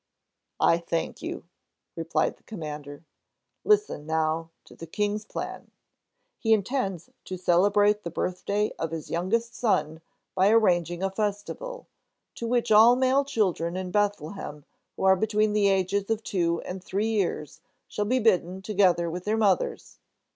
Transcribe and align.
"I 0.59 0.79
thank 0.79 1.21
you," 1.21 1.43
replied 1.95 2.37
the 2.37 2.43
Commander. 2.45 3.05
"Listen, 3.63 4.07
now, 4.07 4.49
to 4.65 4.75
the 4.75 4.87
King's 4.87 5.25
plan! 5.25 5.69
He 6.39 6.53
intends 6.53 7.11
to 7.25 7.37
celebrate 7.37 8.01
the 8.03 8.09
birthday 8.09 8.71
of 8.79 8.89
his 8.89 9.11
youngest 9.11 9.53
son 9.53 10.01
by 10.33 10.49
arranging 10.49 11.03
a 11.03 11.11
festival, 11.11 11.85
to 12.33 12.47
which 12.47 12.71
all 12.71 12.95
male 12.95 13.23
children 13.23 13.77
in 13.77 13.91
Bethlehem, 13.91 14.65
who 14.97 15.03
are 15.03 15.15
between 15.15 15.53
the 15.53 15.67
ages 15.69 16.09
of 16.09 16.23
two 16.23 16.61
and 16.61 16.83
three 16.83 17.09
years, 17.09 17.61
shall 17.87 18.05
be 18.05 18.17
bidden, 18.17 18.63
together 18.63 19.07
with 19.07 19.25
their 19.25 19.37
mothers. 19.37 19.99